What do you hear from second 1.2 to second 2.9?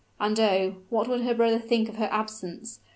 her brother think of her absence?